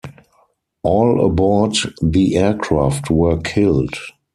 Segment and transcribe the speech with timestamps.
[0.81, 3.93] All aboard the aircraft were killed.